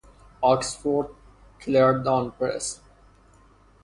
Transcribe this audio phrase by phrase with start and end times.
[0.41, 1.09] Oxford:
[1.59, 2.79] Clarendon Press.